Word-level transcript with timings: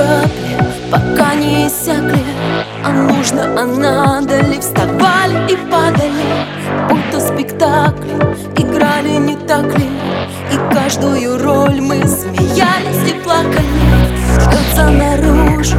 капли, 0.00 0.56
пока 0.90 1.34
не 1.34 1.66
иссякли. 1.66 2.24
А 2.84 2.90
нужно, 2.90 3.42
а 3.60 3.64
надо 3.64 4.40
ли 4.40 4.58
вставали 4.58 5.52
и 5.52 5.56
падали. 5.70 6.30
Будто 6.88 7.20
спектакль, 7.20 8.08
играли 8.56 9.16
не 9.18 9.36
так 9.36 9.78
ли? 9.78 9.88
И 10.52 10.74
каждую 10.74 11.42
роль 11.42 11.80
мы 11.80 12.06
смеялись 12.06 13.10
и 13.10 13.12
плакали. 13.22 13.66
Рвется 14.36 14.88
наружу 14.90 15.76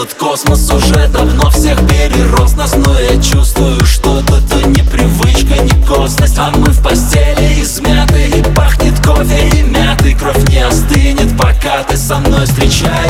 этот 0.00 0.14
космос 0.14 0.70
уже 0.70 1.08
давно 1.08 1.50
всех 1.50 1.78
перерос 1.86 2.54
нас 2.54 2.74
Но 2.74 2.98
я 2.98 3.20
чувствую, 3.20 3.84
что 3.84 4.20
это 4.20 4.66
не 4.68 4.82
привычка, 4.82 5.62
не 5.62 5.86
косность. 5.86 6.38
А 6.38 6.50
мы 6.50 6.68
в 6.68 6.82
постели 6.82 7.60
измяты 7.60 8.28
и 8.28 8.42
пахнет 8.54 8.98
кофе 9.04 9.48
и 9.48 9.62
мятой 9.62 10.14
Кровь 10.14 10.48
не 10.48 10.58
остынет, 10.58 11.36
пока 11.36 11.82
ты 11.82 11.96
со 11.96 12.16
мной 12.16 12.46
встречаешь 12.46 13.09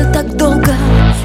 Сердце 0.00 0.12
так 0.12 0.36
долго. 0.36 0.74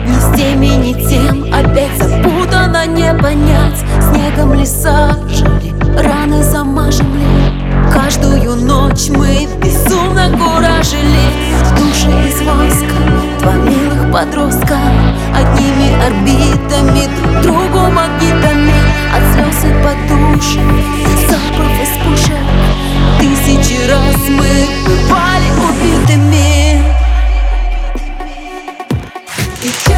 Ни 0.06 0.20
с 0.20 0.38
теми, 0.38 0.68
ни 0.68 0.94
тем 0.94 1.54
Опять 1.54 1.98
запутано 1.98 2.86
не 2.86 3.14
понять. 3.14 3.80
Снегом 4.02 4.54
леса 4.54 5.18
жили 5.30 5.74
Раны 5.98 6.44
замажем 6.44 7.08
ли 7.16 7.92
Каждую 7.92 8.56
ночь 8.56 9.10
мы 9.10 9.48
безумно 9.62 10.30
куражили 10.32 11.30
Души 11.78 12.10
из 12.28 12.42
воска 12.42 12.96
Два 13.40 13.54
милых 13.54 14.12
подростка 14.12 14.65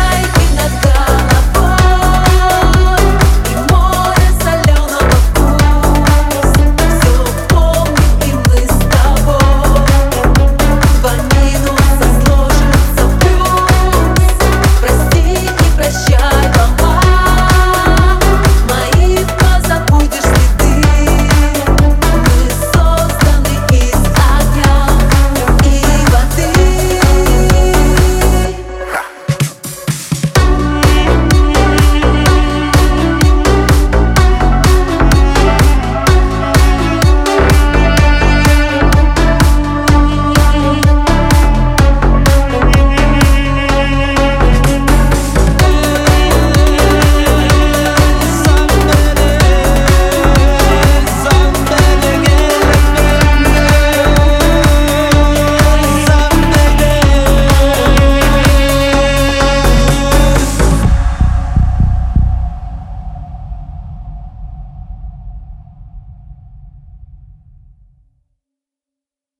I 0.09 0.21
it 0.61 0.85
not. 0.85 0.96